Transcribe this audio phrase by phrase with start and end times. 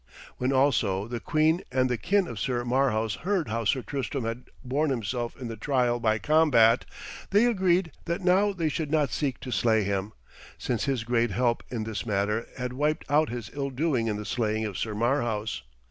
[0.37, 4.45] When, also, the queen and the kin of Sir Marhaus heard how Sir Tristram had
[4.65, 6.85] borne himself in the trial by combat,
[7.29, 10.13] they agreed that now they should not seek to slay him,
[10.57, 14.25] since his great help in this matter had wiped out his ill doing in the
[14.25, 15.61] slaying of Sir Marhaus.